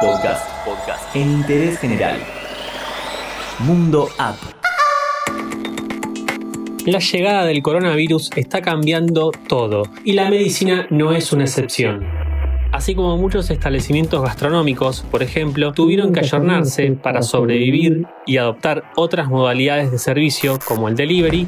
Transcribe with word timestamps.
Podcast. 0.00 0.48
Podcast. 0.64 1.14
En 1.14 1.30
interés 1.30 1.78
general. 1.78 2.16
Mundo 3.58 4.08
App. 4.16 4.36
La 6.86 7.00
llegada 7.00 7.44
del 7.44 7.62
coronavirus 7.62 8.30
está 8.34 8.62
cambiando 8.62 9.30
todo 9.46 9.82
y 10.02 10.14
la 10.14 10.30
medicina 10.30 10.86
no 10.88 11.12
es 11.12 11.34
una 11.34 11.44
excepción. 11.44 12.06
Así 12.72 12.94
como 12.94 13.18
muchos 13.18 13.50
establecimientos 13.50 14.22
gastronómicos, 14.22 15.02
por 15.02 15.22
ejemplo, 15.22 15.72
tuvieron 15.72 16.14
que 16.14 16.20
ayornarse 16.20 16.92
para 16.92 17.20
sobrevivir 17.20 18.06
y 18.26 18.38
adoptar 18.38 18.84
otras 18.96 19.28
modalidades 19.28 19.90
de 19.90 19.98
servicio 19.98 20.58
como 20.64 20.88
el 20.88 20.96
delivery, 20.96 21.46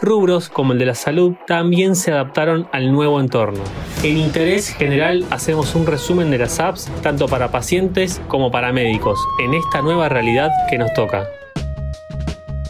rubros 0.00 0.48
como 0.48 0.72
el 0.72 0.78
de 0.78 0.86
la 0.86 0.94
salud 0.94 1.34
también 1.46 1.96
se 1.96 2.12
adaptaron 2.12 2.68
al 2.72 2.92
nuevo 2.92 3.20
entorno. 3.20 3.62
En 4.02 4.18
interés 4.18 4.68
general 4.68 5.24
hacemos 5.30 5.74
un 5.74 5.86
resumen 5.86 6.30
de 6.30 6.38
las 6.38 6.60
apps 6.60 6.90
tanto 7.02 7.26
para 7.26 7.50
pacientes 7.50 8.20
como 8.28 8.50
para 8.50 8.72
médicos 8.72 9.18
en 9.42 9.54
esta 9.54 9.82
nueva 9.82 10.08
realidad 10.08 10.50
que 10.68 10.78
nos 10.78 10.92
toca. 10.92 11.26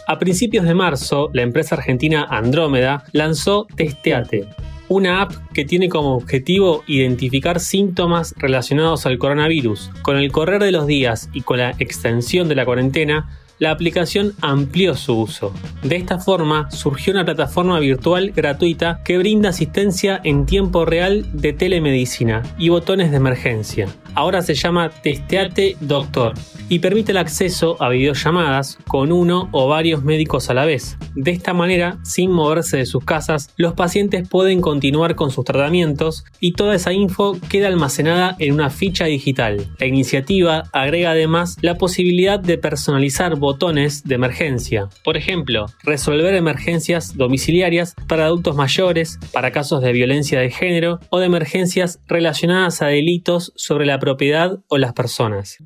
A 0.07 0.19
principios 0.19 0.65
de 0.65 0.75
marzo, 0.75 1.29
la 1.33 1.41
empresa 1.41 1.75
argentina 1.75 2.27
Andrómeda 2.29 3.03
lanzó 3.11 3.65
Testeate, 3.75 4.47
una 4.87 5.23
app 5.23 5.33
que 5.53 5.65
tiene 5.65 5.89
como 5.89 6.15
objetivo 6.15 6.83
identificar 6.85 7.59
síntomas 7.59 8.35
relacionados 8.37 9.05
al 9.05 9.17
coronavirus. 9.17 9.89
Con 10.03 10.17
el 10.17 10.31
correr 10.31 10.61
de 10.61 10.71
los 10.71 10.85
días 10.85 11.29
y 11.33 11.41
con 11.41 11.57
la 11.57 11.71
extensión 11.79 12.47
de 12.47 12.55
la 12.55 12.65
cuarentena, 12.65 13.29
la 13.59 13.71
aplicación 13.71 14.33
amplió 14.41 14.95
su 14.95 15.19
uso. 15.19 15.53
De 15.83 15.95
esta 15.95 16.19
forma, 16.19 16.69
surgió 16.71 17.13
una 17.13 17.25
plataforma 17.25 17.79
virtual 17.79 18.31
gratuita 18.35 19.01
que 19.03 19.17
brinda 19.17 19.49
asistencia 19.49 20.19
en 20.23 20.45
tiempo 20.45 20.85
real 20.85 21.25
de 21.33 21.53
telemedicina 21.53 22.43
y 22.57 22.69
botones 22.69 23.11
de 23.11 23.17
emergencia. 23.17 23.87
Ahora 24.15 24.41
se 24.41 24.53
llama 24.53 24.89
Testeate 24.89 25.75
Doctor 25.81 26.33
y 26.69 26.79
permite 26.79 27.11
el 27.11 27.17
acceso 27.17 27.75
a 27.83 27.89
videollamadas 27.89 28.77
con 28.87 29.11
uno 29.11 29.49
o 29.51 29.67
varios 29.67 30.03
médicos 30.03 30.49
a 30.49 30.53
la 30.53 30.65
vez. 30.65 30.97
De 31.13 31.31
esta 31.31 31.53
manera, 31.53 31.99
sin 32.03 32.31
moverse 32.31 32.77
de 32.77 32.85
sus 32.85 33.03
casas, 33.03 33.53
los 33.57 33.73
pacientes 33.73 34.27
pueden 34.27 34.61
continuar 34.61 35.15
con 35.15 35.31
sus 35.31 35.45
tratamientos 35.45 36.23
y 36.39 36.53
toda 36.53 36.75
esa 36.75 36.93
info 36.93 37.37
queda 37.49 37.67
almacenada 37.67 38.35
en 38.39 38.53
una 38.53 38.69
ficha 38.69 39.05
digital. 39.05 39.67
La 39.79 39.85
iniciativa 39.85 40.63
agrega 40.71 41.11
además 41.11 41.57
la 41.61 41.75
posibilidad 41.75 42.39
de 42.39 42.57
personalizar 42.57 43.35
botones 43.35 44.03
de 44.05 44.15
emergencia. 44.15 44.87
Por 45.03 45.17
ejemplo, 45.17 45.65
resolver 45.83 46.33
emergencias 46.35 47.17
domiciliarias 47.17 47.95
para 48.07 48.25
adultos 48.25 48.55
mayores, 48.55 49.19
para 49.33 49.51
casos 49.51 49.81
de 49.81 49.91
violencia 49.91 50.39
de 50.39 50.51
género 50.51 50.99
o 51.09 51.19
de 51.19 51.25
emergencias 51.25 51.99
relacionadas 52.07 52.81
a 52.81 52.87
delitos 52.87 53.51
sobre 53.55 53.85
la 53.85 53.99
propiedad 54.05 54.59
o 54.67 54.77
las 54.77 54.93
personas. 54.93 55.57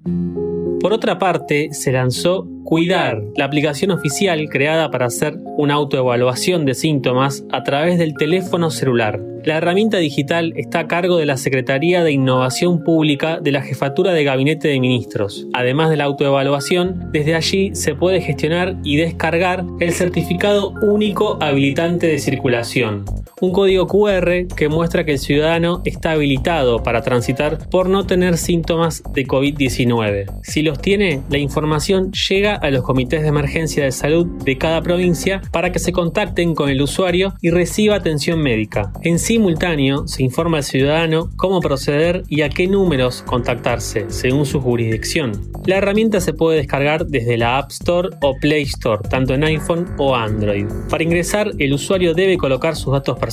Por 0.79 0.93
otra 0.93 1.19
parte, 1.19 1.69
se 1.73 1.91
lanzó 1.91 2.47
Cuidar, 2.63 3.23
la 3.35 3.45
aplicación 3.45 3.89
oficial 3.89 4.47
creada 4.47 4.91
para 4.91 5.07
hacer 5.07 5.35
una 5.57 5.73
autoevaluación 5.73 6.65
de 6.65 6.75
síntomas 6.75 7.43
a 7.51 7.63
través 7.63 7.97
del 7.97 8.13
teléfono 8.13 8.69
celular. 8.69 9.19
La 9.43 9.57
herramienta 9.57 9.97
digital 9.97 10.53
está 10.55 10.79
a 10.79 10.87
cargo 10.87 11.17
de 11.17 11.25
la 11.25 11.37
Secretaría 11.37 12.03
de 12.03 12.11
Innovación 12.11 12.83
Pública 12.83 13.39
de 13.41 13.51
la 13.51 13.61
Jefatura 13.61 14.13
de 14.13 14.23
Gabinete 14.23 14.67
de 14.67 14.79
Ministros. 14.79 15.47
Además 15.53 15.89
de 15.89 15.97
la 15.97 16.03
autoevaluación, 16.03 17.09
desde 17.11 17.35
allí 17.35 17.73
se 17.73 17.95
puede 17.95 18.21
gestionar 18.21 18.75
y 18.83 18.97
descargar 18.97 19.65
el 19.79 19.91
certificado 19.93 20.73
único 20.81 21.41
habilitante 21.41 22.05
de 22.05 22.19
circulación, 22.19 23.05
un 23.41 23.51
código 23.51 23.87
QR 23.87 24.47
que 24.55 24.69
muestra 24.69 25.05
que 25.05 25.13
el 25.13 25.19
ciudadano 25.19 25.81
está 25.85 26.11
habilitado 26.11 26.83
para 26.83 27.01
transitar 27.01 27.69
por 27.69 27.89
no 27.89 28.05
tener 28.05 28.37
síntomas 28.37 29.01
de 29.13 29.25
COVID-19. 29.25 30.39
Si 30.43 30.61
los 30.61 30.81
tiene, 30.81 31.21
la 31.29 31.37
información 31.37 32.11
llega 32.11 32.55
a 32.55 32.69
los 32.69 32.83
comités 32.83 33.21
de 33.21 33.29
emergencia 33.29 33.83
de 33.83 33.91
salud 33.91 34.27
de 34.43 34.57
cada 34.57 34.81
provincia 34.81 35.41
para 35.51 35.71
que 35.71 35.79
se 35.79 35.91
contacten 35.91 36.55
con 36.55 36.69
el 36.69 36.81
usuario 36.81 37.33
y 37.41 37.49
reciba 37.49 37.95
atención 37.95 38.41
médica. 38.41 38.91
En 39.01 39.19
simultáneo, 39.19 40.07
se 40.07 40.23
informa 40.23 40.57
al 40.57 40.63
ciudadano 40.63 41.29
cómo 41.37 41.61
proceder 41.61 42.23
y 42.27 42.41
a 42.41 42.49
qué 42.49 42.67
números 42.67 43.23
contactarse, 43.25 44.05
según 44.09 44.45
su 44.45 44.59
jurisdicción. 44.61 45.31
La 45.65 45.77
herramienta 45.77 46.19
se 46.19 46.33
puede 46.33 46.57
descargar 46.57 47.05
desde 47.05 47.37
la 47.37 47.57
App 47.57 47.71
Store 47.71 48.09
o 48.21 48.35
Play 48.39 48.63
Store, 48.63 49.07
tanto 49.07 49.33
en 49.33 49.43
iPhone 49.43 49.85
o 49.97 50.15
Android. 50.15 50.65
Para 50.89 51.03
ingresar, 51.03 51.51
el 51.59 51.73
usuario 51.73 52.13
debe 52.13 52.37
colocar 52.37 52.75
sus 52.75 52.93
datos 52.93 53.17
personales, 53.17 53.28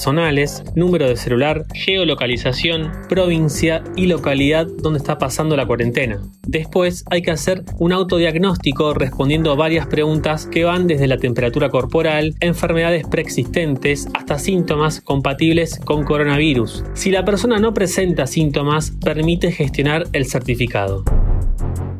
número 0.75 1.09
de 1.09 1.17
celular, 1.17 1.65
geolocalización, 1.75 2.93
provincia 3.09 3.83
y 3.97 4.07
localidad 4.07 4.67
donde 4.67 4.99
está 4.99 5.19
pasando 5.19 5.57
la 5.57 5.67
cuarentena. 5.67 6.21
Después 6.47 7.05
hay 7.11 7.23
que 7.23 7.31
hacer 7.31 7.65
un 7.79 7.93
autodiagnóstico 7.93 8.95
respondiendo 8.95 9.51
a 9.51 9.57
varias 9.57 9.87
preguntas 9.87 10.47
que 10.47 10.65
van 10.65 10.87
desde 10.87 11.07
la 11.07 11.19
temperatura 11.19 11.71
corporal, 11.71 12.35
enfermedades 12.41 13.07
preexistentes, 13.09 14.07
hasta 14.15 14.39
síntomas 14.39 15.01
compatibles 15.01 15.81
con 15.85 16.05
coronavirus. 16.05 16.85
Si 16.95 17.11
la 17.11 17.25
persona 17.25 17.59
no 17.59 17.75
presenta 17.75 18.27
síntomas, 18.27 18.93
permite 19.05 19.53
gestionar 19.53 20.05
el 20.13 20.27
certificado. 20.27 21.05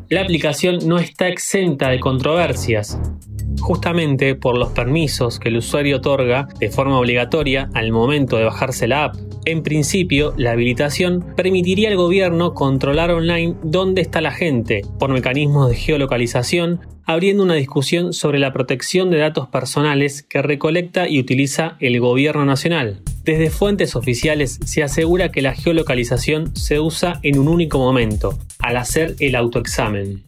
La 0.09 0.21
aplicación 0.21 0.87
no 0.87 0.99
está 0.99 1.27
exenta 1.27 1.89
de 1.89 1.99
controversias 1.99 2.97
justamente 3.59 4.35
por 4.35 4.57
los 4.57 4.69
permisos 4.69 5.39
que 5.39 5.49
el 5.49 5.57
usuario 5.57 5.97
otorga 5.97 6.47
de 6.59 6.69
forma 6.69 6.99
obligatoria 6.99 7.69
al 7.73 7.91
momento 7.91 8.37
de 8.37 8.45
bajarse 8.45 8.87
la 8.87 9.05
app. 9.05 9.15
En 9.45 9.63
principio, 9.63 10.33
la 10.37 10.51
habilitación 10.51 11.25
permitiría 11.35 11.89
al 11.89 11.97
gobierno 11.97 12.53
controlar 12.53 13.11
online 13.11 13.55
dónde 13.63 14.01
está 14.01 14.21
la 14.21 14.31
gente 14.31 14.81
por 14.99 15.09
mecanismos 15.09 15.69
de 15.69 15.75
geolocalización, 15.75 16.81
abriendo 17.05 17.43
una 17.43 17.53
discusión 17.53 18.11
sobre 18.11 18.39
la 18.39 18.51
protección 18.51 19.09
de 19.09 19.19
datos 19.19 19.47
personales 19.47 20.23
que 20.23 20.41
recolecta 20.41 21.07
y 21.07 21.19
utiliza 21.19 21.77
el 21.79 21.99
gobierno 22.01 22.45
nacional. 22.45 23.01
Desde 23.23 23.49
fuentes 23.49 23.95
oficiales 23.95 24.59
se 24.65 24.83
asegura 24.83 25.31
que 25.31 25.41
la 25.41 25.53
geolocalización 25.53 26.55
se 26.55 26.79
usa 26.79 27.19
en 27.23 27.39
un 27.39 27.47
único 27.47 27.79
momento, 27.79 28.37
al 28.59 28.77
hacer 28.77 29.15
el 29.19 29.35
autoexamen. 29.35 30.26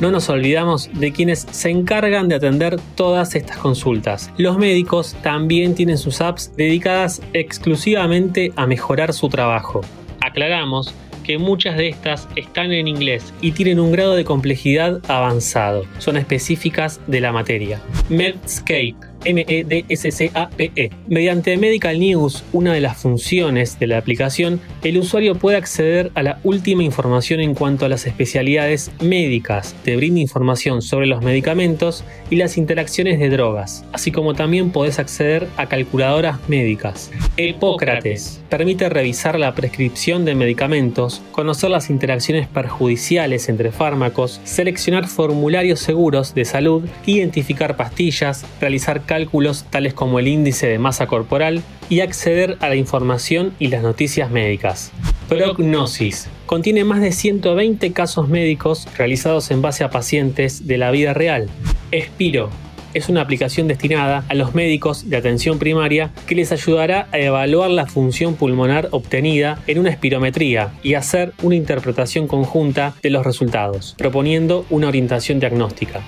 No 0.00 0.10
nos 0.10 0.28
olvidamos 0.28 0.90
de 0.92 1.12
quienes 1.12 1.46
se 1.50 1.70
encargan 1.70 2.28
de 2.28 2.36
atender 2.36 2.80
todas 2.94 3.34
estas 3.34 3.58
consultas. 3.58 4.30
Los 4.38 4.58
médicos 4.58 5.16
también 5.22 5.74
tienen 5.74 5.98
sus 5.98 6.20
apps 6.20 6.52
dedicadas 6.56 7.22
exclusivamente 7.32 8.52
a 8.56 8.66
mejorar 8.66 9.12
su 9.12 9.28
trabajo. 9.28 9.82
Aclaramos 10.20 10.94
que 11.24 11.38
muchas 11.38 11.76
de 11.76 11.88
estas 11.88 12.28
están 12.34 12.72
en 12.72 12.88
inglés 12.88 13.32
y 13.40 13.52
tienen 13.52 13.78
un 13.78 13.92
grado 13.92 14.14
de 14.14 14.24
complejidad 14.24 15.00
avanzado. 15.08 15.84
Son 15.98 16.16
específicas 16.16 17.00
de 17.06 17.20
la 17.20 17.32
materia. 17.32 17.80
Medscape 18.08 19.09
MEDSCAPE. 19.24 20.72
E. 20.76 20.90
Mediante 21.08 21.56
Medical 21.56 21.98
News, 21.98 22.44
una 22.52 22.72
de 22.72 22.80
las 22.80 22.96
funciones 22.96 23.78
de 23.78 23.86
la 23.86 23.98
aplicación, 23.98 24.60
el 24.82 24.98
usuario 24.98 25.34
puede 25.34 25.56
acceder 25.56 26.10
a 26.14 26.22
la 26.22 26.38
última 26.44 26.82
información 26.82 27.40
en 27.40 27.54
cuanto 27.54 27.84
a 27.84 27.88
las 27.88 28.06
especialidades 28.06 28.90
médicas, 29.00 29.74
te 29.84 29.96
brinda 29.96 30.20
información 30.20 30.82
sobre 30.82 31.06
los 31.06 31.22
medicamentos 31.22 32.04
y 32.30 32.36
las 32.36 32.56
interacciones 32.56 33.18
de 33.18 33.30
drogas, 33.30 33.84
así 33.92 34.12
como 34.12 34.34
también 34.34 34.70
podés 34.70 34.98
acceder 34.98 35.48
a 35.56 35.66
calculadoras 35.66 36.38
médicas. 36.48 37.10
Hipócrates 37.36 38.40
permite 38.48 38.88
revisar 38.88 39.38
la 39.38 39.54
prescripción 39.54 40.24
de 40.24 40.34
medicamentos, 40.34 41.22
conocer 41.32 41.70
las 41.70 41.90
interacciones 41.90 42.48
perjudiciales 42.48 43.48
entre 43.48 43.72
fármacos, 43.72 44.40
seleccionar 44.44 45.06
formularios 45.06 45.80
seguros 45.80 46.34
de 46.34 46.44
salud, 46.44 46.84
identificar 47.06 47.76
pastillas, 47.76 48.44
realizar 48.60 49.02
cálculos 49.10 49.64
tales 49.64 49.92
como 49.92 50.20
el 50.20 50.28
índice 50.28 50.68
de 50.68 50.78
masa 50.78 51.08
corporal 51.08 51.64
y 51.88 51.98
acceder 51.98 52.56
a 52.60 52.68
la 52.68 52.76
información 52.76 53.52
y 53.58 53.66
las 53.66 53.82
noticias 53.82 54.30
médicas. 54.30 54.92
Prognosis. 55.28 56.28
Contiene 56.46 56.84
más 56.84 57.00
de 57.00 57.10
120 57.10 57.92
casos 57.92 58.28
médicos 58.28 58.86
realizados 58.96 59.50
en 59.50 59.62
base 59.62 59.82
a 59.82 59.90
pacientes 59.90 60.68
de 60.68 60.78
la 60.78 60.92
vida 60.92 61.12
real. 61.12 61.48
Espiro 61.90 62.50
es 62.94 63.08
una 63.08 63.20
aplicación 63.20 63.68
destinada 63.68 64.24
a 64.28 64.34
los 64.34 64.54
médicos 64.54 65.08
de 65.08 65.16
atención 65.16 65.58
primaria 65.58 66.10
que 66.26 66.34
les 66.34 66.52
ayudará 66.52 67.08
a 67.12 67.18
evaluar 67.18 67.70
la 67.70 67.86
función 67.86 68.34
pulmonar 68.34 68.88
obtenida 68.90 69.60
en 69.66 69.78
una 69.78 69.90
espirometría 69.90 70.72
y 70.82 70.94
hacer 70.94 71.32
una 71.42 71.54
interpretación 71.54 72.26
conjunta 72.26 72.94
de 73.02 73.10
los 73.10 73.24
resultados, 73.24 73.94
proponiendo 73.96 74.66
una 74.70 74.88
orientación 74.88 75.40
diagnóstica. 75.40 76.00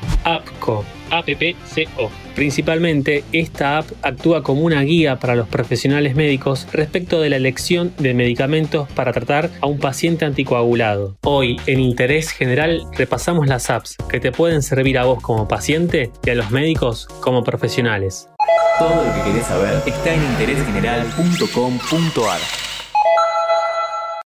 APPCO. 1.10 2.10
Principalmente, 2.34 3.24
esta 3.32 3.78
app 3.78 3.86
actúa 4.02 4.42
como 4.42 4.62
una 4.62 4.82
guía 4.82 5.18
para 5.18 5.34
los 5.34 5.48
profesionales 5.48 6.14
médicos 6.16 6.66
respecto 6.72 7.20
de 7.20 7.30
la 7.30 7.36
elección 7.36 7.92
de 7.98 8.14
medicamentos 8.14 8.88
para 8.92 9.12
tratar 9.12 9.50
a 9.60 9.66
un 9.66 9.78
paciente 9.78 10.24
anticoagulado. 10.24 11.16
Hoy, 11.24 11.60
en 11.66 11.80
Interés 11.80 12.30
General, 12.30 12.82
repasamos 12.96 13.46
las 13.46 13.68
apps 13.70 13.96
que 14.08 14.20
te 14.20 14.32
pueden 14.32 14.62
servir 14.62 14.98
a 14.98 15.04
vos 15.04 15.22
como 15.22 15.48
paciente 15.48 16.10
y 16.24 16.30
a 16.30 16.34
los 16.34 16.50
médicos 16.50 17.06
como 17.20 17.44
profesionales. 17.44 18.28
Todo 18.78 19.04
lo 19.04 19.14
que 19.14 19.22
querés 19.30 19.46
saber 19.46 19.82
está 19.86 20.14
en 20.14 20.22
interésgeneral.com.ar. 20.32 22.71